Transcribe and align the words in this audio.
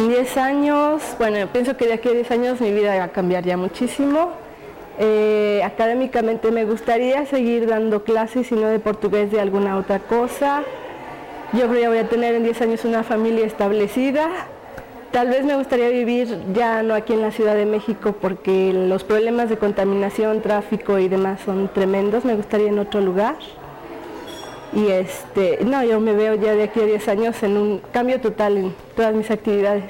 En 0.00 0.08
10 0.08 0.36
años, 0.38 1.02
bueno, 1.18 1.46
pienso 1.52 1.76
que 1.76 1.86
de 1.86 1.92
aquí 1.92 2.08
a 2.08 2.12
10 2.12 2.30
años 2.30 2.60
mi 2.62 2.72
vida 2.72 2.96
va 2.96 3.04
a 3.04 3.08
cambiar 3.08 3.44
ya 3.44 3.58
muchísimo. 3.58 4.30
Eh, 4.98 5.60
académicamente 5.62 6.50
me 6.50 6.64
gustaría 6.64 7.26
seguir 7.26 7.66
dando 7.66 8.02
clases, 8.02 8.50
y 8.50 8.54
no 8.54 8.68
de 8.68 8.78
portugués, 8.78 9.30
de 9.30 9.42
alguna 9.42 9.76
otra 9.76 9.98
cosa. 9.98 10.62
Yo 11.52 11.68
creo 11.68 11.82
que 11.82 11.88
voy 11.88 11.98
a 11.98 12.08
tener 12.08 12.34
en 12.34 12.44
10 12.44 12.62
años 12.62 12.84
una 12.86 13.02
familia 13.02 13.44
establecida. 13.44 14.30
Tal 15.10 15.28
vez 15.28 15.44
me 15.44 15.54
gustaría 15.56 15.90
vivir 15.90 16.44
ya 16.54 16.82
no 16.82 16.94
aquí 16.94 17.12
en 17.12 17.20
la 17.20 17.30
Ciudad 17.30 17.54
de 17.54 17.66
México 17.66 18.14
porque 18.18 18.72
los 18.72 19.04
problemas 19.04 19.50
de 19.50 19.58
contaminación, 19.58 20.40
tráfico 20.40 20.98
y 20.98 21.08
demás 21.08 21.40
son 21.44 21.68
tremendos. 21.68 22.24
Me 22.24 22.36
gustaría 22.36 22.68
en 22.68 22.78
otro 22.78 23.02
lugar. 23.02 23.36
Y 24.72 24.86
este, 24.88 25.58
no, 25.64 25.82
yo 25.84 25.98
me 26.00 26.12
veo 26.12 26.36
ya 26.36 26.54
de 26.54 26.64
aquí 26.64 26.80
a 26.80 26.86
10 26.86 27.08
años 27.08 27.42
en 27.42 27.56
un 27.56 27.78
cambio 27.92 28.20
total 28.20 28.56
en 28.56 28.74
todas 28.94 29.14
mis 29.14 29.30
actividades. 29.30 29.84